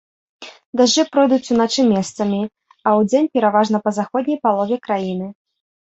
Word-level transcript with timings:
Дажджы 0.79 1.03
пройдуць 1.15 1.51
уначы 1.57 1.81
месцамі, 1.93 2.41
а 2.87 2.97
удзень 3.03 3.31
пераважна 3.39 3.77
па 3.87 3.91
заходняй 4.03 4.45
палове 4.45 4.85
краіны. 4.89 5.27